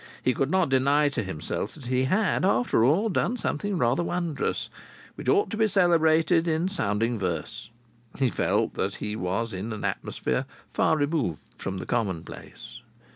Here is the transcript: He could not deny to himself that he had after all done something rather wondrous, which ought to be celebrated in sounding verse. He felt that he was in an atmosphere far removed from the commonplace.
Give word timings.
He 0.23 0.33
could 0.33 0.49
not 0.49 0.69
deny 0.69 1.09
to 1.09 1.21
himself 1.21 1.75
that 1.75 1.85
he 1.85 2.05
had 2.05 2.43
after 2.43 2.83
all 2.83 3.07
done 3.07 3.37
something 3.37 3.77
rather 3.77 4.01
wondrous, 4.01 4.67
which 5.13 5.29
ought 5.29 5.51
to 5.51 5.57
be 5.57 5.67
celebrated 5.67 6.47
in 6.47 6.69
sounding 6.69 7.19
verse. 7.19 7.69
He 8.17 8.31
felt 8.31 8.73
that 8.73 8.95
he 8.95 9.15
was 9.15 9.53
in 9.53 9.71
an 9.71 9.85
atmosphere 9.85 10.45
far 10.73 10.97
removed 10.97 11.37
from 11.59 11.77
the 11.77 11.85
commonplace. 11.85 12.79